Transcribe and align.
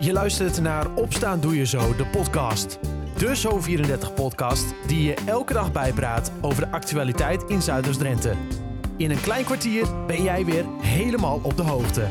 Je 0.00 0.12
luistert 0.12 0.60
naar 0.60 0.94
Opstaan 0.94 1.40
Doe 1.40 1.56
Je 1.56 1.66
Zo, 1.66 1.96
de 1.96 2.06
podcast. 2.06 2.78
De 3.16 3.36
Zo34-podcast 3.36 4.74
die 4.86 5.02
je 5.02 5.14
elke 5.26 5.52
dag 5.52 5.72
bijpraat 5.72 6.32
over 6.40 6.64
de 6.64 6.70
actualiteit 6.70 7.42
in 7.42 7.62
Zuiders-Drenthe. 7.62 8.34
In 8.96 9.10
een 9.10 9.20
klein 9.20 9.44
kwartier 9.44 10.06
ben 10.06 10.22
jij 10.22 10.44
weer 10.44 10.64
helemaal 10.80 11.40
op 11.42 11.56
de 11.56 11.62
hoogte. 11.62 12.06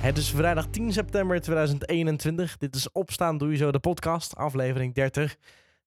Het 0.00 0.16
is 0.16 0.30
vrijdag 0.30 0.66
10 0.66 0.92
september 0.92 1.40
2021. 1.40 2.56
Dit 2.56 2.74
is 2.74 2.92
Opstaan 2.92 3.38
Doe 3.38 3.50
Je 3.50 3.56
Zo, 3.56 3.70
de 3.70 3.78
podcast, 3.78 4.36
aflevering 4.36 4.94
30. 4.94 5.36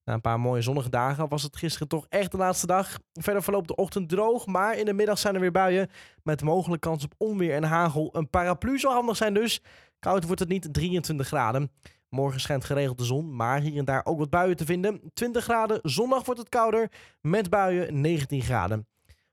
Na 0.04 0.14
een 0.14 0.20
paar 0.20 0.40
mooie 0.40 0.62
zonnige 0.62 0.90
dagen 0.90 1.28
was 1.28 1.42
het 1.42 1.56
gisteren 1.56 1.88
toch 1.88 2.06
echt 2.08 2.30
de 2.30 2.36
laatste 2.36 2.66
dag. 2.66 2.98
Verder 3.12 3.42
verloopt 3.42 3.68
de 3.68 3.74
ochtend 3.74 4.08
droog, 4.08 4.46
maar 4.46 4.78
in 4.78 4.84
de 4.84 4.92
middag 4.92 5.18
zijn 5.18 5.34
er 5.34 5.40
weer 5.40 5.50
buien. 5.50 5.90
Met 6.22 6.42
mogelijk 6.42 6.82
kans 6.82 7.04
op 7.04 7.14
onweer 7.16 7.54
en 7.54 7.64
hagel. 7.64 8.08
Een 8.12 8.30
paraplu 8.30 8.78
zou 8.78 8.94
handig 8.94 9.16
zijn 9.16 9.34
dus. 9.34 9.62
Koud 9.98 10.24
wordt 10.24 10.40
het 10.40 10.48
niet, 10.48 10.68
23 10.72 11.26
graden. 11.26 11.70
Morgen 12.08 12.40
schijnt 12.40 12.64
geregeld 12.64 12.98
de 12.98 13.04
zon, 13.04 13.36
maar 13.36 13.60
hier 13.60 13.78
en 13.78 13.84
daar 13.84 14.04
ook 14.04 14.18
wat 14.18 14.30
buien 14.30 14.56
te 14.56 14.64
vinden. 14.64 15.00
20 15.14 15.44
graden, 15.44 15.78
zondag 15.82 16.24
wordt 16.24 16.40
het 16.40 16.48
kouder, 16.48 16.90
met 17.20 17.50
buien 17.50 18.00
19 18.00 18.42
graden. 18.42 18.86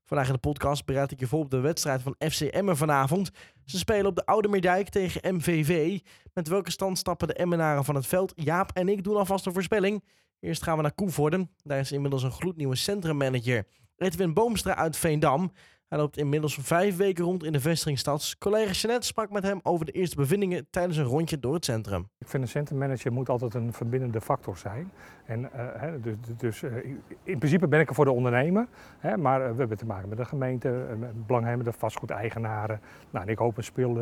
Vandaag 0.04 0.28
in 0.28 0.34
de 0.34 0.40
podcast 0.40 0.86
bereid 0.86 1.12
ik 1.12 1.20
je 1.20 1.28
voor 1.28 1.40
op 1.40 1.50
de 1.50 1.60
wedstrijd 1.60 2.02
van 2.02 2.16
FC 2.30 2.42
Emmen 2.42 2.78
vanavond. 2.78 3.32
Ze 3.66 3.78
spelen 3.78 4.06
op 4.06 4.16
de 4.16 4.26
Oude 4.26 4.48
Meerdijk 4.48 4.90
tegen 4.90 5.36
MVV. 5.36 6.00
Met 6.34 6.48
welke 6.48 6.72
stand 6.72 6.98
stappen 6.98 7.28
de 7.28 7.34
Emmenaren 7.34 7.84
van 7.84 7.96
het 7.96 8.08
veld? 8.08 8.34
Jaap 8.36 8.72
en 8.74 8.90
ik 8.90 9.04
doen 9.04 9.16
alvast 9.16 9.46
een 9.46 9.54
voorspelling. 9.54 10.04
Eerst 10.40 10.64
gaan 10.64 10.76
we 10.76 10.82
naar 10.82 10.94
Koevoorden. 10.94 11.52
Daar 11.64 11.80
is 11.80 11.92
inmiddels 11.92 12.24
een 12.24 12.32
gloednieuwe 12.32 12.76
centrummanager. 12.76 13.68
Edwin 13.98 14.34
Boomstra 14.34 14.76
uit 14.76 14.98
Veendam. 14.98 15.52
Hij 15.86 15.98
loopt 15.98 16.18
inmiddels 16.18 16.58
vijf 16.62 16.98
weken 16.98 17.24
rond 17.24 17.44
in 17.44 17.52
de 17.52 17.60
vestingstad. 17.60 18.36
Collega 18.40 18.72
Jeanette 18.72 19.08
sprak 19.08 19.30
met 19.30 19.44
hem 19.44 19.60
over 19.64 19.86
de 19.86 19.92
eerste 19.92 20.16
bevindingen 20.16 20.68
tijdens 20.70 20.98
een 20.98 21.04
rondje 21.04 21.40
door 21.40 21.54
het 21.54 21.66
centrum. 21.66 22.10
Ik 22.18 22.28
vind 22.28 22.44
een 22.44 22.50
centrummanager 22.50 23.12
moet 23.12 23.30
altijd 23.30 23.54
een 23.54 23.74
verbindende 23.74 24.22
factor 24.22 24.58
zijn. 24.58 24.92
En, 25.26 25.42
uh, 25.42 25.50
hè, 25.54 26.02
dus 26.02 26.16
dus 26.38 26.62
uh, 26.62 26.76
in 27.24 27.38
principe 27.38 27.68
ben 27.68 27.80
ik 27.80 27.90
er 27.90 27.96
voor 27.96 28.06
de 28.06 28.12
ondernemer. 28.12 28.68
Hè, 29.00 29.18
maar 29.18 29.42
uh, 29.42 29.52
we 29.52 29.58
hebben 29.58 29.78
te 29.78 29.86
maken 29.86 30.10
met 30.10 30.18
de 30.18 30.26
gemeente, 30.26 30.98
belanghebbende 31.26 31.72
vastgoedeigenaren. 31.72 32.80
Nou, 33.10 33.26
en 33.26 33.32
ik 33.32 33.38
hoop 33.38 33.58
een 33.58 33.64
speel 33.64 33.98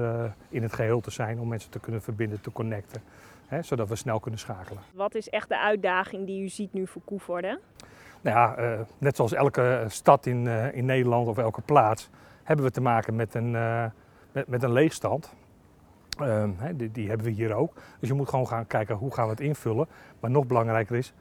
in 0.50 0.64
het 0.64 0.74
geheel 0.74 1.02
te 1.02 1.12
zijn 1.12 1.40
om 1.40 1.48
mensen 1.48 1.72
te 1.72 1.80
kunnen 1.80 2.02
verbinden, 2.02 2.42
te 2.42 2.52
connecten. 2.52 3.02
Hè, 3.48 3.62
zodat 3.62 3.90
we 3.90 3.96
snel 3.96 4.20
kunnen 4.20 4.40
schakelen. 4.40 4.82
Wat 4.94 5.16
is 5.16 5.30
echt 5.30 5.50
de 5.50 5.60
uitdaging 5.60 6.26
die 6.26 6.44
u 6.44 6.48
ziet 6.48 6.74
nu 6.74 6.88
voor 6.88 7.02
Koevoorde? 7.06 7.60
Nou 8.24 8.38
ja, 8.38 8.60
uh, 8.60 8.80
net 8.98 9.16
zoals 9.16 9.34
elke 9.34 9.86
stad 9.88 10.26
in, 10.26 10.46
uh, 10.46 10.76
in 10.76 10.86
Nederland 10.86 11.28
of 11.28 11.38
elke 11.38 11.62
plaats 11.62 12.10
hebben 12.44 12.66
we 12.66 12.72
te 12.72 12.82
maken 12.82 13.16
met 13.16 13.34
een, 13.34 13.52
met, 14.32 14.48
met, 14.48 14.64
een 14.64 14.72
leegstand. 14.72 15.34
Hè, 16.58 16.76
die, 16.76 16.92
die, 16.92 17.08
hebben 17.08 17.26
we 17.26 17.32
hier 17.32 17.54
ook. 17.54 17.74
Dus 18.00 18.10
je 18.10 18.16
moet 18.16 18.30
gewoon 18.30 18.48
gaan 18.48 18.68
kijken 18.68 18.96
hoe 18.96 19.14
gaan 19.14 19.26
we 19.26 19.32
het 19.32 19.40
invullen. 19.40 19.88
Maar 20.20 20.32
nog 20.32 20.48
belangrijker 20.48 20.96
is, 20.96 21.14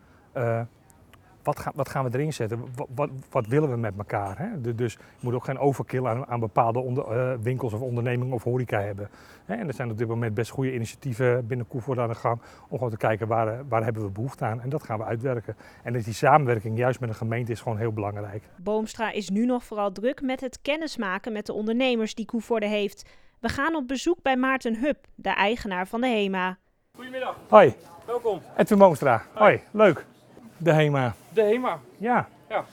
wat, 1.43 1.59
ga, 1.59 1.73
wat, 1.75 1.89
gaan 1.89 2.05
we 2.05 2.19
erin 2.19 2.33
zetten? 2.33 2.65
Wat, 2.75 2.89
wat, 2.95 3.11
wat 3.31 3.47
willen 3.47 3.71
we 3.71 3.77
met 3.77 3.95
elkaar? 3.99 4.39
Hè? 4.39 4.75
Dus 4.75 4.93
je 4.93 4.99
moet 5.21 5.35
ook 5.35 5.45
geen 5.45 5.59
overkill 5.59 6.07
aan, 6.07 6.27
aan 6.27 6.41
bepaalde 6.41 6.79
onder, 6.79 7.33
uh, 7.33 7.39
winkels 7.43 7.73
of 7.73 7.81
ondernemingen 7.81 8.35
of 8.35 8.43
horeca 8.43 8.81
hebben. 8.81 9.09
Hè? 9.45 9.55
En 9.55 9.69
er 9.69 9.75
zijn 9.75 9.91
op 9.91 9.99
dit 9.99 10.09
moment 10.09 10.35
best 10.35 10.51
goede 10.51 10.75
initiatieven 10.75 11.47
binnen 11.47 11.67
Koevoort 11.67 11.99
aan 11.99 12.09
de 12.09 12.15
gang 12.15 12.41
om 12.69 12.77
gewoon 12.77 12.91
te 12.91 12.97
kijken 12.97 13.27
waar, 13.27 13.69
waar 13.69 13.85
hebben 13.85 14.03
we 14.03 14.11
behoefte 14.11 14.45
aan. 14.45 14.61
En 14.61 14.69
dat 14.69 14.83
gaan 14.83 14.99
we 14.99 15.05
uitwerken. 15.05 15.57
En 15.83 15.93
dus 15.93 16.05
die 16.05 16.15
samenwerking 16.15 16.79
juist 16.79 17.01
met 17.01 17.09
een 17.09 17.15
gemeente 17.15 17.53
is 17.53 17.61
gewoon 17.61 17.79
heel 17.79 17.93
belangrijk. 17.93 18.43
Boomstra 18.57 19.13
is 19.13 19.29
nu 19.29 19.47
nog 19.47 19.65
vooral 19.65 19.93
druk 19.93 20.23
met 20.23 20.41
het 20.41 20.59
kennismaken 20.63 21.33
met 21.33 21.47
de 21.47 21.53
ondernemers 21.53 22.15
die 22.15 22.27
Koevoorde 22.27 22.67
heeft. 22.67 23.11
We 23.41 23.49
gaan 23.49 23.75
op 23.75 23.89
bezoek 23.89 24.23
bij 24.23 24.37
Maarten 24.37 24.77
Hub, 24.77 24.97
de 25.15 25.31
eigenaar 25.31 25.87
van 25.87 26.01
de 26.01 26.07
HEMA. 26.07 26.59
Goedemiddag. 26.95 27.37
Hoi. 27.49 27.75
Welkom. 28.07 28.41
Edwin 28.57 28.79
Boomstra. 28.79 29.23
Hoi. 29.35 29.57
Hoi. 29.57 29.63
Leuk. 29.71 30.07
De 30.63 30.73
HEMA. 30.73 31.15
De 31.33 31.43
HEMA. 31.43 31.81
Ja. 31.99 32.29
Ja. 32.49 32.65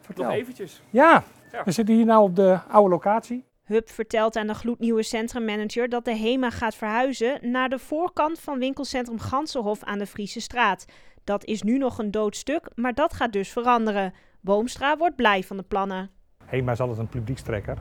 Vertel. 0.00 0.24
Nog 0.24 0.32
eventjes. 0.32 0.82
Ja. 0.90 1.22
ja. 1.52 1.64
We 1.64 1.70
zitten 1.70 1.94
hier 1.94 2.04
nou 2.04 2.22
op 2.22 2.36
de 2.36 2.58
oude 2.68 2.90
locatie. 2.90 3.44
Hub 3.64 3.90
vertelt 3.90 4.36
aan 4.36 4.46
de 4.46 4.54
gloednieuwe 4.54 5.02
centrummanager 5.02 5.88
dat 5.88 6.04
de 6.04 6.16
HEMA 6.16 6.50
gaat 6.50 6.74
verhuizen 6.74 7.50
naar 7.50 7.68
de 7.68 7.78
voorkant 7.78 8.40
van 8.40 8.58
winkelcentrum 8.58 9.18
Gansenhof 9.18 9.82
aan 9.82 9.98
de 9.98 10.06
Friese 10.06 10.40
straat. 10.40 10.84
Dat 11.24 11.44
is 11.44 11.62
nu 11.62 11.78
nog 11.78 11.98
een 11.98 12.10
dood 12.10 12.36
stuk, 12.36 12.70
maar 12.74 12.94
dat 12.94 13.12
gaat 13.14 13.32
dus 13.32 13.52
veranderen. 13.52 14.12
Boomstra 14.40 14.96
wordt 14.96 15.16
blij 15.16 15.42
van 15.42 15.56
de 15.56 15.62
plannen. 15.62 16.10
HEMA 16.44 16.72
is 16.72 16.80
altijd 16.80 16.98
een 16.98 17.08
publiekstrekker. 17.08 17.76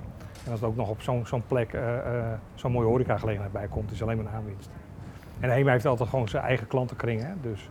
En 0.45 0.51
als 0.51 0.59
het 0.59 0.69
ook 0.69 0.75
nog 0.75 0.89
op 0.89 1.01
zo'n 1.01 1.25
zo'n 1.25 1.45
plek 1.47 1.73
uh, 1.73 1.81
uh, 1.81 2.33
zo'n 2.53 2.71
mooie 2.71 2.87
horecagelegenheid 2.87 3.51
bij 3.51 3.67
komt, 3.67 3.91
is 3.91 4.01
alleen 4.01 4.17
maar 4.17 4.25
een 4.25 4.31
aanwinst. 4.31 4.69
En 5.39 5.49
HEMA 5.49 5.71
heeft 5.71 5.85
altijd 5.85 6.09
gewoon 6.09 6.27
zijn 6.27 6.43
eigen 6.43 6.67
klantenkring, 6.67 7.21
hè? 7.21 7.33
dus 7.41 7.69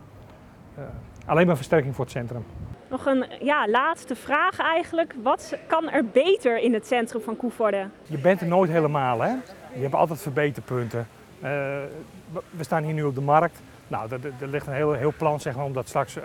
uh, 0.77 0.83
alleen 1.25 1.47
maar 1.47 1.55
versterking 1.55 1.95
voor 1.95 2.05
het 2.05 2.13
centrum. 2.13 2.45
Nog 2.89 3.05
een 3.05 3.25
ja, 3.39 3.67
laatste 3.67 4.15
vraag 4.15 4.59
eigenlijk. 4.59 5.15
Wat 5.23 5.57
kan 5.67 5.89
er 5.89 6.05
beter 6.05 6.59
in 6.59 6.73
het 6.73 6.87
centrum 6.87 7.21
van 7.21 7.35
Koevoorde? 7.35 7.87
Je 8.03 8.17
bent 8.17 8.41
er 8.41 8.47
nooit 8.47 8.71
helemaal, 8.71 9.21
hè? 9.21 9.29
Je 9.73 9.81
hebt 9.81 9.93
altijd 9.93 10.21
verbeterpunten. 10.21 11.07
Uh, 11.37 11.49
we 12.49 12.63
staan 12.63 12.83
hier 12.83 12.93
nu 12.93 13.03
op 13.03 13.15
de 13.15 13.21
markt. 13.21 13.61
Nou, 13.87 14.11
er, 14.11 14.19
er 14.39 14.47
ligt 14.47 14.67
een 14.67 14.73
heel, 14.73 14.93
heel 14.93 15.13
plan 15.17 15.39
zeg 15.39 15.55
maar, 15.55 15.65
om 15.65 15.73
dat 15.73 15.87
straks 15.87 16.17
uh, 16.17 16.23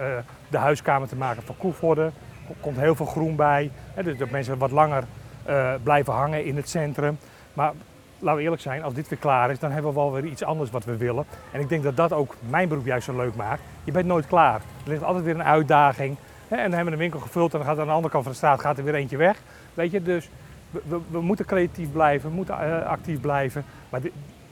de 0.49 0.59
huiskamer 0.59 1.09
te 1.09 1.17
maken 1.17 1.43
van 1.43 1.57
Koevoorde. 1.57 2.11
Er 2.49 2.55
komt 2.61 2.77
heel 2.77 2.95
veel 2.95 3.07
groen 3.07 3.37
bij. 3.37 3.71
Hè, 3.95 4.03
dus 4.03 4.19
dat 4.19 4.31
mensen 4.31 4.59
wat 4.59 4.71
langer 4.71 5.05
uh, 5.49 5.75
blijven 5.83 6.13
hangen 6.13 6.45
in 6.45 6.57
het 6.57 6.69
centrum. 6.69 7.19
Maar 7.53 7.73
laten 8.21 8.37
we 8.37 8.43
eerlijk 8.43 8.63
zijn, 8.63 8.83
als 8.83 8.95
dit 8.95 9.09
weer 9.09 9.19
klaar 9.19 9.51
is, 9.51 9.59
dan 9.59 9.71
hebben 9.71 9.91
we 9.91 10.01
wel 10.01 10.13
weer 10.13 10.25
iets 10.25 10.43
anders 10.45 10.71
wat 10.71 10.85
we 10.85 10.97
willen. 10.97 11.25
En 11.53 11.61
ik 11.61 11.69
denk 11.69 11.83
dat 11.83 11.97
dat 11.97 12.13
ook 12.13 12.35
mijn 12.49 12.69
beroep 12.69 12.87
juist 12.87 13.05
zo 13.05 13.17
leuk 13.17 13.35
maakt. 13.35 13.63
Je 13.85 13.93
bent 13.93 14.07
nooit 14.07 14.27
klaar. 14.27 14.55
Er 14.55 14.91
ligt 14.91 15.03
altijd 15.03 15.25
weer 15.25 15.35
een 15.35 15.45
uitdaging. 15.45 16.17
En 16.49 16.57
dan 16.57 16.73
hebben 16.73 16.85
we 16.85 16.91
de 16.91 16.97
winkel 16.97 17.21
gevuld 17.21 17.53
en 17.53 17.59
dan 17.59 17.69
gaat 17.69 17.79
aan 17.79 17.87
de 17.87 17.93
andere 17.93 18.13
kant 18.13 18.23
van 18.23 18.33
de 18.33 18.39
straat 18.39 18.61
gaat 18.61 18.79
er 18.79 18.85
weer 18.85 18.95
eentje 18.95 19.17
weg. 19.17 19.43
Weet 19.75 19.91
je, 19.91 20.03
dus 20.03 20.29
we, 20.71 20.99
we, 21.11 21.21
moeten 21.21 21.47
creatief 21.47 21.93
blijven, 21.93 22.31
we 22.31 22.37
moeten 22.37 22.55
uh, 22.55 22.87
actief 22.87 23.21
blijven. 23.21 23.65
Maar 23.89 24.01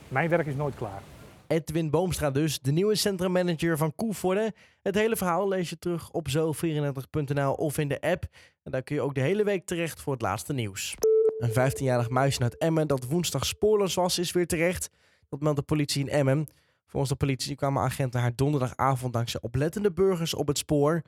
mijn 0.07 0.29
werk 0.29 0.47
is 0.47 0.55
nooit 0.55 0.75
klaar. 0.75 1.01
Edwin 1.47 1.89
Boomstra 1.89 2.31
dus, 2.31 2.59
de 2.59 2.71
nieuwe 2.71 2.95
centrummanager 2.95 3.77
van 3.77 3.95
Koevoorde. 3.95 4.53
Het 4.81 4.95
hele 4.95 5.15
verhaal 5.15 5.47
lees 5.47 5.69
je 5.69 5.79
terug 5.79 6.11
op 6.11 6.27
zo34.nl 6.29 7.53
of 7.53 7.77
in 7.77 7.87
de 7.87 8.01
app. 8.01 8.23
En 8.63 8.71
daar 8.71 8.83
kun 8.83 8.95
je 8.95 9.01
ook 9.01 9.15
de 9.15 9.21
hele 9.21 9.43
week 9.43 9.65
terecht 9.65 10.01
voor 10.01 10.13
het 10.13 10.21
laatste 10.21 10.53
nieuws. 10.53 10.95
Een 11.39 11.71
15-jarig 11.71 12.09
muisje 12.09 12.41
uit 12.41 12.57
Emmen 12.57 12.87
dat 12.87 13.05
woensdag 13.05 13.45
spoorloos 13.45 13.93
was, 13.93 14.19
is 14.19 14.31
weer 14.31 14.47
terecht. 14.47 14.89
Dat 15.29 15.41
meldt 15.41 15.57
de 15.57 15.63
politie 15.63 16.01
in 16.01 16.09
Emmen. 16.09 16.47
Volgens 16.85 17.11
de 17.11 17.17
politie 17.17 17.55
kwamen 17.55 17.83
agenten 17.83 18.19
haar 18.19 18.35
donderdagavond 18.35 19.13
dankzij 19.13 19.41
oplettende 19.41 19.91
burgers 19.91 20.33
op 20.33 20.47
het 20.47 20.57
spoor. 20.57 21.01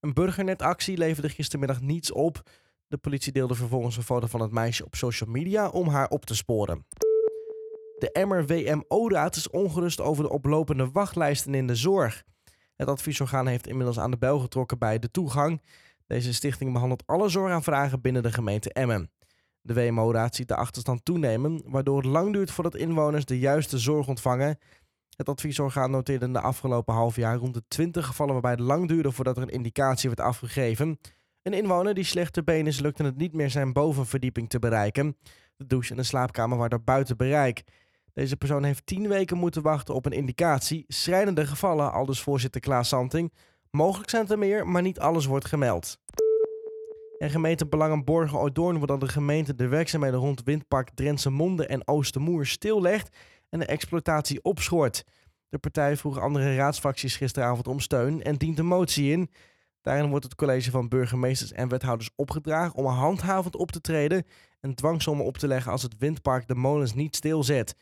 Een 0.00 0.14
burgernetactie 0.14 0.96
leverde 0.96 1.28
gistermiddag 1.28 1.80
niets 1.80 2.12
op. 2.12 2.42
De 2.88 2.96
politie 2.96 3.32
deelde 3.32 3.54
vervolgens 3.54 3.96
een 3.96 4.02
foto 4.02 4.26
van 4.26 4.40
het 4.40 4.50
meisje 4.52 4.84
op 4.84 4.94
social 4.94 5.30
media 5.30 5.68
om 5.68 5.88
haar 5.88 6.08
op 6.08 6.24
te 6.24 6.34
sporen. 6.34 6.86
De 7.98 8.10
Emmer 8.12 8.46
WMO-raad 8.46 9.36
is 9.36 9.50
ongerust 9.50 10.00
over 10.00 10.24
de 10.24 10.30
oplopende 10.30 10.90
wachtlijsten 10.90 11.54
in 11.54 11.66
de 11.66 11.74
zorg. 11.74 12.24
Het 12.76 12.88
adviesorgaan 12.88 13.46
heeft 13.46 13.66
inmiddels 13.66 13.98
aan 13.98 14.10
de 14.10 14.18
bel 14.18 14.38
getrokken 14.38 14.78
bij 14.78 14.98
de 14.98 15.10
toegang. 15.10 15.62
Deze 16.06 16.34
stichting 16.34 16.72
behandelt 16.72 17.06
alle 17.06 17.28
zorgaanvragen 17.28 18.00
binnen 18.00 18.22
de 18.22 18.32
gemeente 18.32 18.72
Emmen. 18.72 19.10
De 19.66 19.74
WMO-raad 19.74 20.34
ziet 20.34 20.48
de 20.48 20.56
achterstand 20.56 21.04
toenemen, 21.04 21.62
waardoor 21.64 21.96
het 21.96 22.06
lang 22.06 22.32
duurt 22.32 22.50
voordat 22.50 22.74
inwoners 22.74 23.24
de 23.24 23.38
juiste 23.38 23.78
zorg 23.78 24.08
ontvangen. 24.08 24.58
Het 25.16 25.28
adviesorgaan 25.28 25.90
noteerde 25.90 26.24
in 26.24 26.32
de 26.32 26.40
afgelopen 26.40 26.94
half 26.94 27.16
jaar 27.16 27.36
rond 27.36 27.54
de 27.54 27.62
20 27.68 28.06
gevallen 28.06 28.32
waarbij 28.32 28.50
het 28.50 28.60
lang 28.60 28.88
duurde 28.88 29.12
voordat 29.12 29.36
er 29.36 29.42
een 29.42 29.48
indicatie 29.48 30.08
werd 30.08 30.20
afgegeven. 30.20 30.98
Een 31.42 31.52
inwoner 31.52 31.94
die 31.94 32.04
slecht 32.04 32.32
te 32.32 32.44
been 32.44 32.66
is, 32.66 32.80
lukte 32.80 33.04
het 33.04 33.16
niet 33.16 33.32
meer 33.32 33.50
zijn 33.50 33.72
bovenverdieping 33.72 34.48
te 34.48 34.58
bereiken. 34.58 35.16
De 35.56 35.66
douche 35.66 35.90
en 35.90 35.96
de 35.96 36.02
slaapkamer 36.02 36.58
waren 36.58 36.84
buiten 36.84 37.16
bereik. 37.16 37.62
Deze 38.12 38.36
persoon 38.36 38.64
heeft 38.64 38.86
10 38.86 39.08
weken 39.08 39.36
moeten 39.36 39.62
wachten 39.62 39.94
op 39.94 40.06
een 40.06 40.12
indicatie. 40.12 40.84
Schrijnende 40.88 41.46
gevallen, 41.46 41.92
aldus 41.92 42.20
voorzitter 42.20 42.60
Klaas 42.60 42.88
Santing. 42.88 43.32
Mogelijk 43.70 44.10
zijn 44.10 44.28
er 44.28 44.38
meer, 44.38 44.66
maar 44.66 44.82
niet 44.82 44.98
alles 44.98 45.26
wordt 45.26 45.46
gemeld. 45.46 45.98
En 47.18 47.30
gemeente 47.30 47.66
Belangenborgen 47.66 48.38
Ouddoorn 48.38 48.76
wil 48.76 48.86
dat 48.86 49.00
de 49.00 49.08
gemeente 49.08 49.54
de 49.54 49.68
werkzaamheden 49.68 50.20
rond 50.20 50.42
Windpark 50.44 50.90
Drentse 50.94 51.30
Monde 51.30 51.66
en 51.66 51.88
Oostermoer 51.88 52.46
stillegt 52.46 53.16
en 53.48 53.58
de 53.58 53.66
exploitatie 53.66 54.42
opschort. 54.42 55.04
De 55.48 55.58
partij 55.58 55.96
vroeg 55.96 56.18
andere 56.18 56.56
raadsfracties 56.56 57.16
gisteravond 57.16 57.68
om 57.68 57.80
steun 57.80 58.22
en 58.22 58.36
dient 58.36 58.58
een 58.58 58.66
motie 58.66 59.12
in. 59.12 59.30
Daarin 59.82 60.10
wordt 60.10 60.24
het 60.24 60.34
college 60.34 60.70
van 60.70 60.88
burgemeesters 60.88 61.52
en 61.52 61.68
wethouders 61.68 62.10
opgedragen 62.16 62.74
om 62.74 62.86
handhavend 62.86 63.56
op 63.56 63.70
te 63.70 63.80
treden 63.80 64.26
en 64.60 64.74
dwangsommen 64.74 65.26
op 65.26 65.38
te 65.38 65.46
leggen 65.46 65.72
als 65.72 65.82
het 65.82 65.98
windpark 65.98 66.48
de 66.48 66.54
molens 66.54 66.94
niet 66.94 67.16
stilzet. 67.16 67.74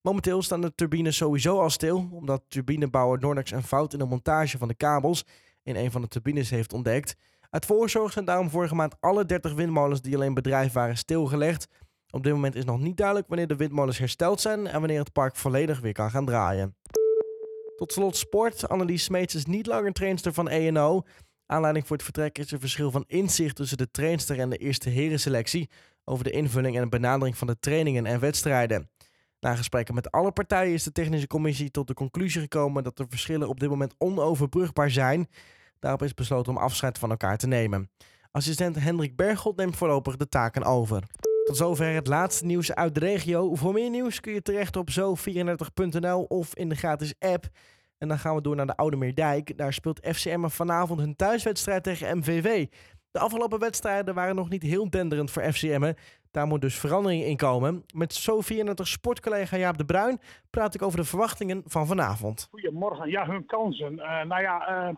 Momenteel 0.00 0.42
staan 0.42 0.60
de 0.60 0.74
turbines 0.74 1.16
sowieso 1.16 1.60
al 1.60 1.70
stil, 1.70 2.08
omdat 2.12 2.44
turbinebouwer 2.48 3.20
Nordex 3.20 3.50
een 3.50 3.62
fout 3.62 3.92
in 3.92 3.98
de 3.98 4.04
montage 4.04 4.58
van 4.58 4.68
de 4.68 4.74
kabels 4.74 5.24
in 5.62 5.76
een 5.76 5.90
van 5.90 6.00
de 6.00 6.08
turbines 6.08 6.50
heeft 6.50 6.72
ontdekt. 6.72 7.16
Uit 7.54 7.66
voorzorg 7.66 8.12
zijn 8.12 8.24
daarom 8.24 8.50
vorige 8.50 8.74
maand 8.74 8.94
alle 9.00 9.24
30 9.24 9.54
windmolens 9.54 10.00
die 10.00 10.14
alleen 10.14 10.34
bedrijf 10.34 10.72
waren 10.72 10.96
stilgelegd. 10.96 11.68
Op 12.10 12.22
dit 12.22 12.32
moment 12.32 12.54
is 12.54 12.64
nog 12.64 12.80
niet 12.80 12.96
duidelijk 12.96 13.28
wanneer 13.28 13.46
de 13.46 13.56
windmolens 13.56 13.98
hersteld 13.98 14.40
zijn 14.40 14.66
en 14.66 14.80
wanneer 14.80 14.98
het 14.98 15.12
park 15.12 15.36
volledig 15.36 15.80
weer 15.80 15.92
kan 15.92 16.10
gaan 16.10 16.24
draaien. 16.24 16.76
Tot 17.76 17.92
slot 17.92 18.16
sport. 18.16 18.68
Annelies 18.68 19.04
Smeets 19.04 19.34
is 19.34 19.44
niet 19.44 19.66
langer 19.66 19.92
trainster 19.92 20.32
van 20.32 20.48
ENO. 20.48 21.02
Aanleiding 21.46 21.86
voor 21.86 21.96
het 21.96 22.04
vertrek 22.04 22.38
is 22.38 22.50
een 22.50 22.60
verschil 22.60 22.90
van 22.90 23.04
inzicht 23.06 23.56
tussen 23.56 23.78
de 23.78 23.90
trainster 23.90 24.38
en 24.38 24.50
de 24.50 24.56
eerste 24.56 24.88
herenselectie 24.88 25.70
over 26.04 26.24
de 26.24 26.30
invulling 26.30 26.76
en 26.76 26.90
benadering 26.90 27.36
van 27.36 27.46
de 27.46 27.58
trainingen 27.60 28.06
en 28.06 28.20
wedstrijden. 28.20 28.90
Na 29.40 29.54
gesprekken 29.54 29.94
met 29.94 30.10
alle 30.10 30.32
partijen 30.32 30.74
is 30.74 30.82
de 30.82 30.92
technische 30.92 31.26
commissie 31.26 31.70
tot 31.70 31.86
de 31.86 31.94
conclusie 31.94 32.40
gekomen 32.40 32.84
dat 32.84 32.96
de 32.96 33.06
verschillen 33.08 33.48
op 33.48 33.60
dit 33.60 33.68
moment 33.68 33.94
onoverbrugbaar 33.98 34.90
zijn. 34.90 35.28
Daarop 35.84 36.02
is 36.02 36.14
besloten 36.14 36.52
om 36.52 36.58
afscheid 36.58 36.98
van 36.98 37.10
elkaar 37.10 37.36
te 37.36 37.46
nemen. 37.46 37.90
Assistent 38.30 38.76
Hendrik 38.80 39.16
Berghold 39.16 39.56
neemt 39.56 39.76
voorlopig 39.76 40.16
de 40.16 40.28
taken 40.28 40.62
over. 40.62 41.02
Tot 41.44 41.56
zover 41.56 41.94
het 41.94 42.06
laatste 42.06 42.44
nieuws 42.44 42.74
uit 42.74 42.94
de 42.94 43.00
regio. 43.00 43.54
Voor 43.54 43.72
meer 43.72 43.90
nieuws 43.90 44.20
kun 44.20 44.32
je 44.32 44.42
terecht 44.42 44.76
op 44.76 44.88
zo34.nl 44.90 46.22
of 46.22 46.54
in 46.54 46.68
de 46.68 46.74
gratis 46.74 47.14
app. 47.18 47.44
En 47.98 48.08
dan 48.08 48.18
gaan 48.18 48.34
we 48.34 48.40
door 48.40 48.56
naar 48.56 48.66
de 48.66 48.76
Oude 48.76 48.96
Meerdijk. 48.96 49.58
Daar 49.58 49.72
speelt 49.72 50.06
FCM 50.06 50.48
vanavond 50.48 51.00
hun 51.00 51.16
thuiswedstrijd 51.16 51.82
tegen 51.82 52.18
MVV. 52.18 52.66
De 53.10 53.18
afgelopen 53.18 53.58
wedstrijden 53.58 54.14
waren 54.14 54.34
nog 54.34 54.48
niet 54.48 54.62
heel 54.62 54.90
denderend 54.90 55.30
voor 55.30 55.52
FCM. 55.52 55.92
Daar 56.30 56.46
moet 56.46 56.60
dus 56.60 56.78
verandering 56.78 57.24
in 57.24 57.36
komen. 57.36 57.84
Met 57.94 58.28
Zo34 58.30 58.74
sportcollega 58.74 59.56
Jaap 59.56 59.78
de 59.78 59.84
Bruin 59.84 60.20
praat 60.50 60.74
ik 60.74 60.82
over 60.82 60.98
de 60.98 61.04
verwachtingen 61.04 61.62
van 61.66 61.86
vanavond. 61.86 62.48
Goedemorgen. 62.50 63.10
Ja, 63.10 63.26
hun 63.26 63.46
kansen. 63.46 63.92
Uh, 63.92 64.22
nou 64.22 64.42
ja, 64.42 64.88
uh, 64.88 64.94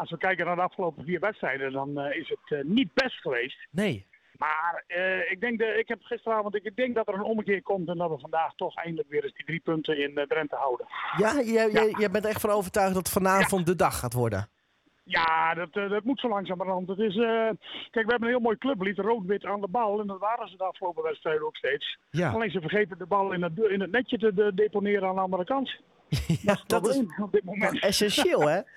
als 0.00 0.10
we 0.10 0.18
kijken 0.18 0.46
naar 0.46 0.56
de 0.56 0.62
afgelopen 0.62 1.04
vier 1.04 1.20
wedstrijden, 1.20 1.72
dan 1.72 2.00
uh, 2.00 2.16
is 2.16 2.28
het 2.28 2.64
niet 2.64 2.92
best 2.94 3.20
geweest. 3.20 3.66
Nee. 3.70 4.06
Maar 4.36 4.84
uh, 4.88 5.30
ik, 5.30 5.40
denk 5.40 5.58
de, 5.58 5.64
ik 5.64 5.88
heb 5.88 6.02
gisteravond, 6.02 6.54
ik 6.54 6.76
denk 6.76 6.94
dat 6.94 7.08
er 7.08 7.14
een 7.14 7.22
ommekeer 7.22 7.62
komt 7.62 7.88
en 7.88 7.98
dat 7.98 8.10
we 8.10 8.18
vandaag 8.18 8.54
toch 8.54 8.76
eindelijk 8.76 9.08
weer 9.08 9.24
eens 9.24 9.34
die 9.34 9.44
drie 9.44 9.60
punten 9.60 9.98
in 9.98 10.10
uh, 10.14 10.24
Drenthe 10.24 10.56
houden. 10.56 10.86
Ja, 11.16 11.40
jij, 11.42 11.70
ja. 11.70 11.98
jij 11.98 12.10
bent 12.10 12.24
echt 12.24 12.40
van 12.40 12.50
overtuigd 12.50 12.94
dat 12.94 13.08
vanavond 13.08 13.66
ja. 13.66 13.72
de 13.72 13.76
dag 13.76 13.98
gaat 13.98 14.12
worden. 14.12 14.48
Ja, 15.04 15.54
dat, 15.54 15.76
uh, 15.76 15.90
dat 15.90 16.04
moet 16.04 16.20
zo 16.20 16.28
langzamerhand. 16.28 16.88
Het 16.88 16.98
is, 16.98 17.14
kijk, 17.14 18.06
we 18.06 18.10
hebben 18.10 18.22
een 18.22 18.34
heel 18.34 18.40
mooi 18.40 18.58
clublied, 18.58 18.98
rood-wit 18.98 19.44
aan 19.44 19.60
de 19.60 19.68
bal. 19.68 20.00
En 20.00 20.06
dat 20.06 20.18
waren 20.18 20.48
ze 20.48 20.56
de 20.56 20.64
afgelopen 20.64 21.02
wedstrijden 21.02 21.46
ook 21.46 21.56
steeds. 21.56 21.98
Ja. 22.10 22.30
Alleen 22.30 22.50
ze 22.50 22.60
vergeten 22.60 22.98
de 22.98 23.06
bal 23.06 23.32
in 23.32 23.42
het, 23.42 23.58
in 23.58 23.80
het 23.80 23.90
netje 23.90 24.18
te 24.18 24.34
de, 24.34 24.54
deponeren 24.54 25.08
aan 25.08 25.14
de 25.14 25.20
andere 25.20 25.44
kant. 25.44 25.70
ja, 26.42 26.58
dat, 26.66 26.88
is 26.88 27.02
op 27.22 27.32
dit 27.32 27.44
moment. 27.44 27.82
essentieel, 27.82 28.48
hè? 28.48 28.60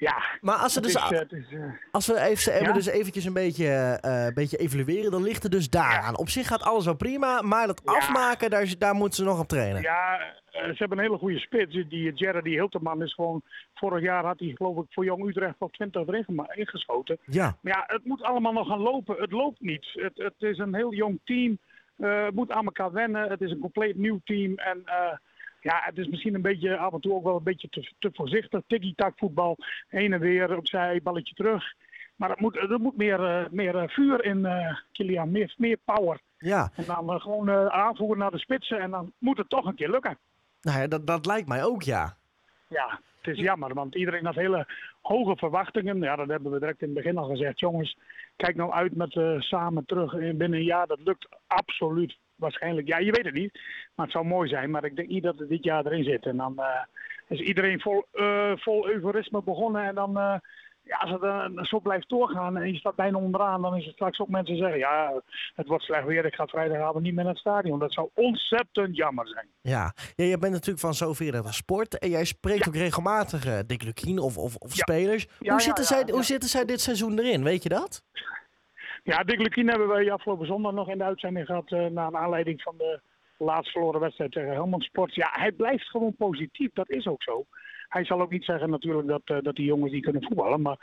Ja. 0.00 0.22
Maar 0.40 0.56
als, 0.56 0.74
we 0.74 0.80
dus, 0.80 0.94
is, 0.94 1.10
uh, 1.10 1.20
is, 1.20 1.50
uh, 1.50 1.72
als 1.90 2.06
we 2.06 2.20
even, 2.20 2.62
ja? 2.62 2.72
dus 2.72 2.86
eventjes 2.86 3.24
een 3.24 3.32
beetje, 3.32 3.98
uh, 4.04 4.34
beetje 4.34 4.56
evalueren, 4.56 5.10
dan 5.10 5.22
ligt 5.22 5.42
het 5.42 5.52
dus 5.52 5.70
daaraan. 5.70 6.18
Op 6.18 6.28
zich 6.28 6.46
gaat 6.46 6.62
alles 6.62 6.84
wel 6.84 6.96
prima, 6.96 7.42
maar 7.42 7.66
dat 7.66 7.82
ja. 7.84 7.92
afmaken, 7.92 8.50
daar, 8.50 8.74
daar 8.78 8.94
moeten 8.94 9.14
ze 9.14 9.24
nog 9.24 9.40
op 9.40 9.48
trainen. 9.48 9.82
Ja, 9.82 10.18
ze 10.50 10.74
hebben 10.76 10.98
een 10.98 11.04
hele 11.04 11.18
goede 11.18 11.38
spits. 11.38 11.72
Die 11.88 12.12
Jerry 12.12 12.50
Hilterman 12.50 13.02
is 13.02 13.14
gewoon... 13.14 13.42
Vorig 13.74 14.02
jaar 14.02 14.24
had 14.24 14.38
hij 14.38 14.52
geloof 14.54 14.76
ik 14.76 14.84
voor 14.90 15.04
Jong 15.04 15.28
Utrecht 15.28 15.54
wel 15.58 15.68
20 15.68 16.06
erin 16.06 16.46
ingeschoten. 16.54 17.18
Ja. 17.24 17.56
Maar 17.60 17.72
ja, 17.72 17.84
het 17.86 18.04
moet 18.04 18.22
allemaal 18.22 18.52
nog 18.52 18.66
gaan 18.66 18.80
lopen. 18.80 19.16
Het 19.18 19.32
loopt 19.32 19.60
niet. 19.60 19.86
Het, 19.92 20.12
het 20.14 20.34
is 20.38 20.58
een 20.58 20.74
heel 20.74 20.94
jong 20.94 21.20
team. 21.24 21.58
het 21.96 22.34
moet 22.34 22.50
aan 22.50 22.64
elkaar 22.64 22.92
wennen. 22.92 23.30
Het 23.30 23.40
is 23.40 23.50
een 23.50 23.58
compleet 23.58 23.96
nieuw 23.96 24.20
team. 24.24 24.58
En 24.58 24.84
ja, 25.60 25.80
het 25.84 25.98
is 25.98 26.08
misschien 26.08 26.34
een 26.34 26.42
beetje 26.42 26.76
af 26.76 26.92
en 26.92 27.00
toe 27.00 27.14
ook 27.14 27.24
wel 27.24 27.36
een 27.36 27.42
beetje 27.42 27.68
te, 27.68 27.92
te 27.98 28.10
voorzichtig. 28.12 28.62
Tiki-tak 28.66 29.18
voetbal, 29.18 29.56
heen 29.88 30.12
en 30.12 30.20
weer, 30.20 30.56
opzij, 30.56 31.00
balletje 31.02 31.34
terug. 31.34 31.74
Maar 32.16 32.30
er 32.30 32.36
moet, 32.38 32.56
er 32.56 32.80
moet 32.80 32.96
meer, 32.96 33.20
uh, 33.20 33.48
meer 33.50 33.74
uh, 33.74 33.88
vuur 33.88 34.24
in, 34.24 34.38
uh, 34.38 34.76
Kilian, 34.92 35.30
meer, 35.30 35.54
meer 35.56 35.78
power. 35.84 36.20
Ja. 36.38 36.70
En 36.74 36.84
dan 36.84 37.20
gewoon 37.20 37.50
aanvoeren 37.70 38.18
naar 38.18 38.30
de 38.30 38.38
spitsen 38.38 38.80
en 38.80 38.90
dan 38.90 39.12
moet 39.18 39.38
het 39.38 39.48
toch 39.48 39.64
een 39.64 39.74
keer 39.74 39.90
lukken. 39.90 40.18
Nou 40.60 40.80
ja, 40.80 40.86
dat, 40.86 41.06
dat 41.06 41.26
lijkt 41.26 41.48
mij 41.48 41.64
ook, 41.64 41.82
ja. 41.82 42.16
Ja, 42.68 43.00
het 43.20 43.36
is 43.36 43.42
jammer, 43.42 43.74
want 43.74 43.94
iedereen 43.94 44.24
had 44.24 44.34
hele 44.34 44.66
hoge 45.02 45.36
verwachtingen. 45.36 46.00
Ja, 46.00 46.16
dat 46.16 46.28
hebben 46.28 46.52
we 46.52 46.58
direct 46.58 46.80
in 46.80 46.86
het 46.86 46.96
begin 46.96 47.18
al 47.18 47.28
gezegd. 47.28 47.60
Jongens, 47.60 47.98
kijk 48.36 48.56
nou 48.56 48.72
uit 48.72 48.94
met 48.94 49.18
samen 49.38 49.84
terug 49.84 50.12
binnen 50.12 50.52
een 50.52 50.64
jaar. 50.64 50.86
Dat 50.86 51.00
lukt 51.04 51.28
absoluut 51.46 52.16
waarschijnlijk, 52.40 52.86
ja, 52.86 52.98
je 52.98 53.12
weet 53.12 53.24
het 53.24 53.34
niet. 53.34 53.60
Maar 53.94 54.06
het 54.06 54.14
zou 54.14 54.26
mooi 54.26 54.48
zijn. 54.48 54.70
Maar 54.70 54.84
ik 54.84 54.96
denk 54.96 55.08
niet 55.08 55.22
dat 55.22 55.38
het 55.38 55.48
dit 55.48 55.64
jaar 55.64 55.86
erin 55.86 56.04
zit. 56.04 56.26
En 56.26 56.36
dan 56.36 56.54
uh, 56.56 56.66
is 57.28 57.40
iedereen 57.40 57.80
vol, 57.80 58.06
uh, 58.14 58.52
vol 58.56 58.88
euforisme 58.88 59.42
begonnen. 59.42 59.84
En 59.84 59.94
dan, 59.94 60.10
uh, 60.18 60.34
ja, 60.82 60.96
als 60.96 61.10
het 61.56 61.68
zo 61.68 61.80
blijft 61.80 62.08
doorgaan 62.08 62.56
en 62.56 62.72
je 62.72 62.78
staat 62.78 62.94
bijna 62.94 63.18
onderaan, 63.18 63.62
dan 63.62 63.76
is 63.76 63.84
het 63.84 63.94
straks 63.94 64.20
ook 64.20 64.28
mensen 64.28 64.56
zeggen: 64.56 64.78
Ja, 64.78 65.22
het 65.54 65.66
wordt 65.66 65.84
slecht 65.84 66.06
weer. 66.06 66.24
Ik 66.24 66.34
ga 66.34 66.46
vrijdagavond 66.46 67.04
niet 67.04 67.14
meer 67.14 67.24
naar 67.24 67.32
het 67.32 67.42
stadion. 67.42 67.78
Dat 67.78 67.92
zou 67.92 68.08
ontzettend 68.14 68.96
jammer 68.96 69.28
zijn. 69.28 69.46
Ja, 69.60 69.94
ja 70.16 70.24
jij 70.24 70.38
bent 70.38 70.52
natuurlijk 70.52 70.80
van 70.80 70.94
zoveel 70.94 71.42
sport. 71.44 71.98
En 71.98 72.10
jij 72.10 72.24
spreekt 72.24 72.64
ja. 72.64 72.66
ook 72.66 72.76
regelmatig 72.76 73.64
Dick 73.66 73.82
Lukien 73.82 74.18
of, 74.18 74.38
of, 74.38 74.56
of 74.56 74.74
ja. 74.74 74.82
spelers. 74.82 75.26
Hoe, 75.38 75.60
zitten 75.60 75.84
zij, 75.84 76.04
hoe 76.10 76.24
zitten 76.24 76.48
zij 76.48 76.64
dit 76.64 76.80
seizoen 76.80 77.18
erin? 77.18 77.44
Weet 77.44 77.62
je 77.62 77.68
dat? 77.68 78.02
Ja, 79.02 79.22
Dick 79.22 79.40
Lukien 79.40 79.68
hebben 79.68 79.88
wij 79.88 80.12
afgelopen 80.12 80.46
zondag 80.46 80.72
nog 80.72 80.88
in 80.88 80.98
de 80.98 81.04
uitzending 81.04 81.46
gehad. 81.46 81.70
Uh, 81.70 81.86
naar 81.86 82.16
aanleiding 82.16 82.62
van 82.62 82.74
de 82.76 83.00
laatst 83.38 83.72
verloren 83.72 84.00
wedstrijd 84.00 84.32
tegen 84.32 84.52
Helmond 84.52 84.82
Sport. 84.82 85.14
Ja, 85.14 85.28
hij 85.32 85.52
blijft 85.52 85.88
gewoon 85.88 86.14
positief. 86.16 86.72
Dat 86.72 86.90
is 86.90 87.06
ook 87.06 87.22
zo. 87.22 87.44
Hij 87.88 88.04
zal 88.04 88.20
ook 88.20 88.30
niet 88.30 88.44
zeggen 88.44 88.70
natuurlijk 88.70 89.08
dat, 89.08 89.22
uh, 89.24 89.38
dat 89.42 89.54
die 89.56 89.64
jongens 89.64 89.92
die 89.92 90.00
kunnen 90.00 90.22
voetballen. 90.22 90.62
Maar 90.62 90.76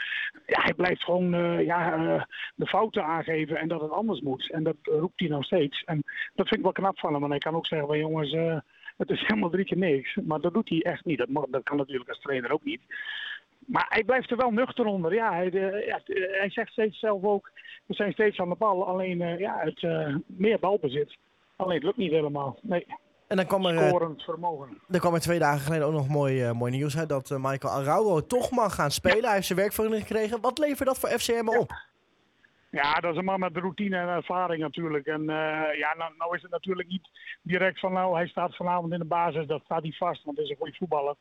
ja, 0.46 0.62
hij 0.62 0.74
blijft 0.74 1.04
gewoon 1.04 1.34
uh, 1.34 1.66
ja, 1.66 2.28
de 2.56 2.68
fouten 2.68 3.06
aangeven 3.06 3.58
en 3.58 3.68
dat 3.68 3.82
het 3.82 3.92
anders 3.92 4.22
moet. 4.22 4.52
En 4.52 4.64
dat 4.64 4.76
roept 4.82 5.20
hij 5.20 5.30
nog 5.30 5.46
steeds. 5.46 5.84
En 5.84 6.04
dat 6.36 6.48
vind 6.48 6.56
ik 6.56 6.62
wel 6.62 6.72
knap 6.72 7.00
van 7.00 7.12
hem. 7.12 7.20
Want 7.20 7.32
hij 7.32 7.42
kan 7.42 7.56
ook 7.56 7.68
zeggen 7.68 7.88
van 7.88 7.98
jongens, 7.98 8.32
het 8.98 9.10
is 9.10 9.22
helemaal 9.22 9.50
drie 9.50 9.66
keer 9.66 9.78
niks. 9.78 10.16
Maar 10.16 10.40
dat 10.40 10.54
doet 10.54 10.70
hij 10.70 10.82
echt 10.82 11.06
niet. 11.06 11.18
Dat, 11.18 11.30
mag, 11.30 11.46
dat 11.50 11.64
kan 11.64 11.78
natuurlijk 11.78 12.10
als 12.10 12.20
trainer 12.20 12.52
ook 12.52 12.64
niet. 12.64 12.82
Maar 13.68 13.86
hij 13.90 14.04
blijft 14.04 14.32
er 14.32 14.38
wel 14.38 14.52
nuchter 14.52 14.86
onder. 14.86 15.14
Ja, 15.14 15.34
hij, 15.34 15.50
de, 15.50 15.84
ja, 15.88 16.02
hij 16.40 16.50
zegt 16.50 16.72
steeds 16.72 17.00
zelf 17.00 17.24
ook, 17.24 17.52
we 17.86 17.94
zijn 17.94 18.12
steeds 18.12 18.40
aan 18.40 18.50
de 18.50 18.56
bal. 18.56 18.88
Alleen 18.88 19.18
ja, 19.38 19.58
het 19.60 19.82
meer 20.26 20.60
balbezit. 20.60 21.18
Alleen 21.56 21.76
het 21.76 21.84
lukt 21.84 21.98
niet 21.98 22.12
helemaal. 22.12 22.60
Nee. 22.62 22.86
En 23.28 23.38
dan 23.38 23.46
kwam 23.46 23.66
er, 23.66 23.88
Scorend 23.88 24.24
vermogen. 24.24 24.82
Er 24.90 25.00
kwam 25.00 25.14
er 25.14 25.20
twee 25.20 25.40
dagen 25.40 25.60
geleden 25.60 25.86
ook 25.88 25.94
nog 25.94 26.08
mooi, 26.08 26.48
uh, 26.48 26.52
mooi 26.52 26.72
nieuws 26.72 26.98
uit 26.98 27.10
dat 27.10 27.30
uh, 27.30 27.38
Michael 27.42 27.74
Araujo 27.74 28.26
toch 28.26 28.52
mag 28.52 28.76
gaan 28.76 28.92
spelen. 28.92 29.18
Ja. 29.18 29.26
Hij 29.26 29.34
heeft 29.34 29.48
zijn 29.48 29.60
werkvergunning 29.60 30.08
gekregen. 30.08 30.42
Wat 30.42 30.58
levert 30.58 30.88
dat 30.88 31.00
voor 31.00 31.10
FCM 31.10 31.50
ja. 31.52 31.60
op? 31.60 31.72
Ja, 32.82 32.94
dat 32.94 33.12
is 33.12 33.18
een 33.18 33.26
man 33.26 33.40
met 33.40 33.58
routine 33.58 33.98
en 33.98 34.08
ervaring 34.08 34.62
natuurlijk. 34.62 35.06
En 35.06 35.22
uh, 35.22 35.28
ja, 35.78 35.94
nou, 35.98 36.14
nou, 36.18 36.36
is 36.36 36.42
het 36.42 36.52
natuurlijk 36.52 36.88
niet 36.88 37.10
direct 37.42 37.80
van 37.80 37.94
nou, 37.94 38.16
hij 38.16 38.28
staat 38.28 38.56
vanavond 38.56 38.94
in 38.94 39.00
de 39.00 39.06
basis. 39.06 39.48
Dat 39.48 39.64
staat 39.64 39.82
hij 39.82 39.92
vast, 39.92 40.24
want 40.24 40.38
hij 40.38 40.46
is 40.46 40.52
een 40.52 40.58
goede 40.58 40.76
voetballer. 40.78 41.16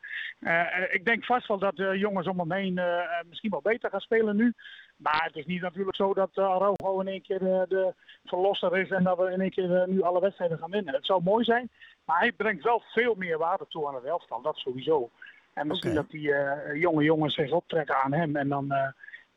ik 0.90 1.04
denk 1.04 1.24
vast 1.24 1.46
wel 1.48 1.58
dat 1.58 1.76
jongens 1.76 2.26
om 2.26 2.38
hem 2.38 2.52
heen 2.52 2.80
misschien 3.28 3.50
wel 3.50 3.60
beter 3.62 3.90
gaan 3.90 4.00
spelen 4.00 4.36
nu. 4.36 4.54
Maar 4.96 5.24
het 5.24 5.36
is 5.36 5.46
niet 5.46 5.60
natuurlijk 5.60 5.96
zo 5.96 6.14
dat 6.14 6.38
Araujo 6.38 7.00
in 7.00 7.08
één 7.08 7.22
keer 7.22 7.38
de 7.38 7.94
verlosser 8.24 8.78
is 8.78 8.90
en 8.90 9.04
dat 9.04 9.18
we 9.18 9.30
in 9.30 9.40
één 9.40 9.50
keer 9.50 9.84
nu 9.88 10.02
alle 10.02 10.20
wedstrijden 10.20 10.58
gaan 10.58 10.70
winnen. 10.70 10.94
Het 10.94 11.06
zou 11.06 11.22
mooi 11.22 11.44
zijn, 11.44 11.70
maar 12.04 12.18
hij 12.18 12.32
brengt 12.32 12.64
wel 12.64 12.82
veel 12.86 13.14
meer 13.14 13.38
waarde 13.38 13.66
toe 13.68 13.88
aan 13.88 13.94
het 13.94 14.04
elftal, 14.04 14.42
dat 14.42 14.56
sowieso. 14.56 15.10
En 15.52 15.66
misschien 15.66 15.90
okay. 15.90 16.02
dat 16.02 16.10
die 16.10 16.78
jonge 16.78 17.04
jongens 17.04 17.34
zich 17.34 17.50
optrekken 17.50 18.02
aan 18.02 18.12
hem 18.12 18.36
en 18.36 18.48
dan 18.48 18.94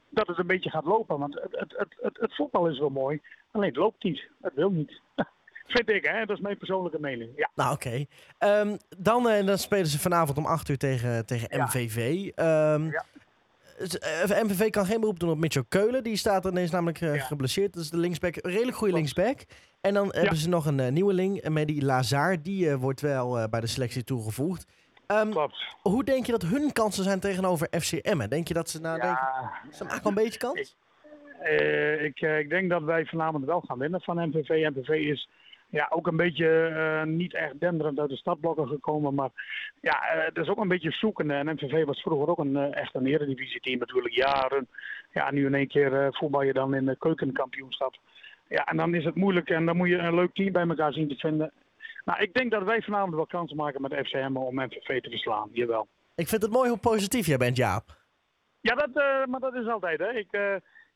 dat 0.10 0.28
het 0.28 0.38
een 0.38 0.48
beetje 0.48 0.70
gaat 0.70 0.86
lopen. 0.86 1.20
Want 1.20 1.34
het, 1.34 1.56
het, 1.78 1.96
het, 2.02 2.18
het, 2.20 2.36
voetbal 2.36 2.68
is 2.68 2.80
wel 2.80 2.90
mooi, 2.90 3.22
alleen 3.52 3.68
het 3.68 3.78
loopt 3.78 4.04
niet. 4.04 4.28
Het 4.42 4.54
wil 4.54 4.70
niet. 4.70 5.02
Vind 5.68 5.90
ik, 5.90 6.06
hè? 6.06 6.26
Dat 6.26 6.38
is 6.38 6.44
mijn 6.44 6.58
persoonlijke 6.58 7.00
mening. 7.00 7.32
Ja. 7.36 7.50
Nou, 7.56 7.74
oké. 7.74 8.06
Okay. 8.38 8.62
Um, 8.62 8.78
dan, 8.98 9.24
dan 9.46 9.58
spelen 9.58 9.88
ze 9.88 10.00
vanavond 10.00 10.38
om 10.38 10.46
8 10.46 10.70
uur 10.70 10.78
tegen, 10.78 11.26
tegen 11.26 11.58
ja. 11.58 11.66
MVV. 11.66 11.98
Um, 12.36 12.92
ja. 12.92 13.06
MVV 14.44 14.70
kan 14.70 14.86
geen 14.86 15.00
beroep 15.00 15.20
doen 15.20 15.30
op 15.30 15.38
Mitchell 15.38 15.64
Keulen. 15.68 16.04
Die 16.04 16.16
staat 16.16 16.46
er 16.46 16.58
is 16.58 16.72
namelijk 16.72 17.02
uh, 17.02 17.16
ja. 17.16 17.24
geblesseerd. 17.24 17.74
Dat 17.74 17.84
is 17.84 17.90
de 17.90 17.98
linksback. 17.98 18.36
Een 18.36 18.52
redelijk 18.52 18.78
goede 18.78 18.94
linksback. 18.94 19.40
En 19.82 19.94
dan 19.94 20.06
ja. 20.12 20.20
hebben 20.20 20.38
ze 20.38 20.50
nog 20.50 20.66
een 20.66 20.80
uh, 20.80 20.88
nieuwe 20.88 21.14
link. 21.14 21.50
Met 21.50 21.68
die 21.68 21.86
Lazar. 21.86 22.42
Die 22.42 22.66
uh, 22.66 22.76
wordt 22.76 23.02
wel 23.02 23.50
bij 23.50 23.60
de 23.60 23.68
selectie 23.68 24.04
toegevoegd. 24.04 24.66
Um, 25.12 25.34
hoe 25.82 26.04
denk 26.04 26.26
je 26.26 26.32
dat 26.32 26.42
hun 26.42 26.74
kansen 26.74 27.04
zijn 27.04 27.20
tegenover 27.20 27.68
FCM? 27.72 28.28
Denk 28.28 28.48
je 28.48 28.54
dat 28.54 28.70
ze 28.70 28.80
nou 28.80 28.98
ja, 28.98 29.04
denken, 29.04 29.76
ze 29.76 29.84
maken 29.84 30.08
een 30.08 30.14
beetje 30.14 30.40
kans? 30.40 30.76
Ik, 31.44 32.00
ik, 32.02 32.22
ik 32.22 32.50
denk 32.50 32.70
dat 32.70 32.84
wij 32.84 33.06
vanavond 33.06 33.46
wel 33.46 33.62
gaan 33.62 33.78
winnen 33.78 34.02
van 34.02 34.30
MVV. 34.30 34.50
MVV 34.50 34.90
is 34.90 35.30
ja, 35.70 35.88
ook 35.90 36.08
een 36.08 36.16
beetje 36.16 36.70
uh, 36.70 37.04
niet 37.04 37.34
echt 37.34 37.60
denderend 37.60 38.00
uit 38.00 38.10
de 38.10 38.16
stadblokken 38.16 38.68
gekomen. 38.68 39.14
Maar 39.14 39.30
ja, 39.82 40.16
uh, 40.16 40.24
dat 40.34 40.44
is 40.44 40.50
ook 40.50 40.60
een 40.60 40.68
beetje 40.68 40.92
zoekende. 40.92 41.34
En 41.34 41.54
MVV 41.54 41.86
was 41.86 42.02
vroeger 42.02 42.30
ook 42.30 42.40
een 42.40 42.56
uh, 42.56 42.76
echt 42.76 42.96
een 42.96 43.06
eredivisie-team 43.06 43.80
natuurlijk, 43.80 44.16
jaren. 44.16 44.68
Ja, 45.12 45.32
nu 45.32 45.46
in 45.46 45.56
één 45.56 45.68
keer 45.68 46.08
voetbal 46.12 46.42
je 46.42 46.54
dan 46.54 46.76
in 46.76 46.86
de 46.86 46.96
keukenkampioenschap. 46.96 47.96
Ja, 48.48 48.66
en 48.66 48.78
dan 48.78 48.94
is 48.94 49.06
het 49.06 49.16
moeilijk 49.16 49.50
en 49.50 49.66
dan 49.66 49.78
moet 49.78 49.90
je 49.90 49.98
een 49.98 50.16
leuk 50.16 50.34
team 50.34 50.52
bij 50.52 50.68
elkaar 50.68 50.94
zien 50.94 51.08
te 51.08 51.16
vinden. 51.16 51.52
Nou, 52.10 52.22
ik 52.22 52.34
denk 52.34 52.52
dat 52.52 52.64
wij 52.64 52.82
vanavond 52.82 53.14
wel 53.14 53.26
kansen 53.26 53.58
maken 53.58 53.82
met 53.82 53.94
FCM 53.94 54.36
om 54.36 54.56
MVV 54.56 55.02
te 55.02 55.10
verslaan, 55.10 55.50
jawel. 55.52 55.88
Ik 56.16 56.28
vind 56.28 56.42
het 56.42 56.52
mooi 56.52 56.70
hoe 56.70 56.80
positief 56.80 57.26
jij 57.26 57.38
bent, 57.38 57.58
Jaap. 57.58 57.98
Ja, 58.62 58.76
dat, 58.76 58.94
maar 59.28 59.40
dat 59.40 59.56
is 59.56 59.68
altijd, 59.68 60.00
hè. 60.00 60.12
Ik, 60.14 60.28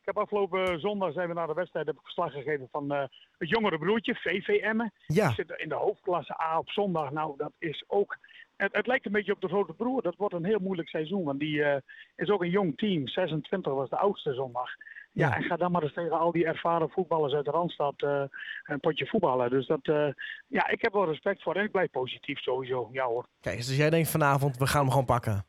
Ik 0.04 0.14
heb 0.14 0.18
afgelopen 0.18 0.80
zondag 0.80 1.12
zijn 1.12 1.28
we 1.28 1.34
naar 1.34 1.46
de 1.46 1.54
wedstrijd 1.54 1.86
heb 1.86 1.94
ik 1.94 2.02
verslag 2.02 2.32
gegeven 2.32 2.68
van 2.70 2.92
eh, 2.92 3.04
het 3.38 3.48
jongere 3.48 3.78
broertje, 3.78 4.14
VVM. 4.14 4.88
Ja, 5.06 5.26
Die 5.26 5.34
zit 5.34 5.54
in 5.56 5.68
de 5.68 5.74
hoofdklasse 5.74 6.40
A 6.40 6.58
op 6.58 6.70
zondag. 6.70 7.10
Nou, 7.10 7.36
dat 7.36 7.52
is 7.58 7.84
ook. 7.86 8.18
Het, 8.56 8.76
het 8.76 8.86
lijkt 8.86 9.06
een 9.06 9.12
beetje 9.12 9.32
op 9.32 9.40
de 9.40 9.48
grote 9.48 9.72
broer. 9.72 10.02
Dat 10.02 10.16
wordt 10.16 10.34
een 10.34 10.44
heel 10.44 10.58
moeilijk 10.58 10.88
seizoen. 10.88 11.24
Want 11.24 11.38
die 11.38 11.64
eh, 11.64 11.80
is 12.16 12.28
ook 12.28 12.42
een 12.42 12.50
jong 12.50 12.76
team. 12.76 13.08
26 13.08 13.72
was 13.72 13.88
de 13.88 13.96
oudste 13.96 14.34
zondag. 14.34 14.70
Ja, 15.14 15.28
Ja. 15.28 15.36
en 15.36 15.42
ga 15.42 15.56
dan 15.56 15.72
maar 15.72 15.82
eens 15.82 15.92
tegen 15.92 16.18
al 16.18 16.32
die 16.32 16.46
ervaren 16.46 16.90
voetballers 16.90 17.32
uit 17.32 17.44
de 17.44 17.50
Randstad 17.50 17.94
eh, 17.96 18.22
een 18.64 18.80
potje 18.80 19.06
voetballen. 19.06 19.50
Dus 19.50 19.66
dat, 19.66 19.80
eh, 19.82 20.06
ja, 20.46 20.68
ik 20.68 20.82
heb 20.82 20.92
wel 20.92 21.06
respect 21.06 21.42
voor 21.42 21.54
en 21.54 21.64
ik 21.64 21.70
blijf 21.70 21.90
positief 21.90 22.38
sowieso. 22.38 22.88
Ja 22.92 23.04
hoor. 23.04 23.26
kijk 23.40 23.56
dus 23.56 23.76
jij 23.76 23.90
denkt 23.90 24.10
vanavond, 24.10 24.56
we 24.56 24.66
gaan 24.66 24.80
hem 24.80 24.90
gewoon 24.90 25.04
pakken. 25.04 25.44
2-0 25.44 25.46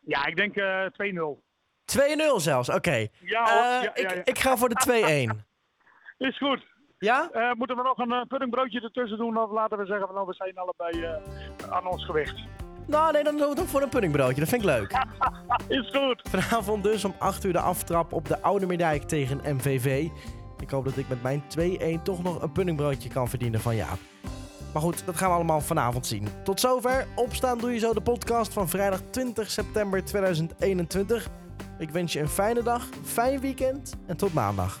Ja, 0.00 0.26
ik 0.26 0.36
denk 0.36 0.56
eh 0.56 0.86
2-0. 0.86 2.40
zelfs, 2.40 2.68
oké. 2.68 3.06
Ja. 3.20 3.44
Eh, 3.44 3.82
ja, 3.82 3.94
ik, 3.94 4.10
ja, 4.10 4.14
ja. 4.14 4.24
ik 4.24 4.38
ga 4.38 4.56
voor 4.56 4.68
de 4.68 4.80
2-1. 4.80 5.46
Is 6.28 6.38
goed. 6.38 6.66
Ja? 6.98 7.30
Moeten 7.56 7.76
we 7.76 7.82
nog 7.82 7.98
een 7.98 8.12
uh, 8.12 8.22
puddingbroodje 8.28 8.80
ertussen 8.80 9.18
doen? 9.18 9.36
Of 9.36 9.50
laten 9.50 9.78
we 9.78 9.86
zeggen 9.86 10.06
van 10.06 10.14
nou, 10.14 10.26
we 10.26 10.34
zijn 10.34 10.56
allebei 10.56 11.06
aan 11.70 11.86
ons 11.86 12.04
gewicht. 12.04 12.42
Nou, 12.86 13.12
nee, 13.12 13.24
dan 13.24 13.36
doen 13.36 13.54
we 13.54 13.60
het 13.60 13.70
voor 13.70 13.82
een 13.82 13.88
puddingbroodje. 13.88 14.40
Dat 14.40 14.48
vind 14.48 14.62
ik 14.62 14.68
leuk. 14.68 15.04
Is 15.78 15.90
goed. 15.90 16.22
Vanavond 16.30 16.82
dus 16.82 17.04
om 17.04 17.14
8 17.18 17.44
uur 17.44 17.52
de 17.52 17.60
aftrap 17.60 18.12
op 18.12 18.28
de 18.28 18.40
Oude 18.40 18.66
Meerdijk 18.66 19.02
tegen 19.02 19.40
MVV. 19.44 20.08
Ik 20.58 20.70
hoop 20.70 20.84
dat 20.84 20.96
ik 20.96 21.08
met 21.08 21.22
mijn 21.22 21.42
2-1 21.98 22.02
toch 22.02 22.22
nog 22.22 22.42
een 22.42 22.52
puddingbroodje 22.52 23.08
kan 23.08 23.28
verdienen 23.28 23.60
van 23.60 23.76
Jaap. 23.76 23.98
Maar 24.72 24.82
goed, 24.82 25.06
dat 25.06 25.16
gaan 25.16 25.28
we 25.28 25.34
allemaal 25.34 25.60
vanavond 25.60 26.06
zien. 26.06 26.28
Tot 26.44 26.60
zover. 26.60 27.06
Opstaan 27.14 27.58
doe 27.58 27.72
je 27.72 27.78
zo 27.78 27.94
de 27.94 28.00
podcast 28.00 28.52
van 28.52 28.68
vrijdag 28.68 29.00
20 29.10 29.50
september 29.50 30.04
2021. 30.04 31.28
Ik 31.78 31.90
wens 31.90 32.12
je 32.12 32.20
een 32.20 32.28
fijne 32.28 32.62
dag, 32.62 32.88
fijn 33.04 33.40
weekend 33.40 33.96
en 34.06 34.16
tot 34.16 34.34
maandag. 34.34 34.80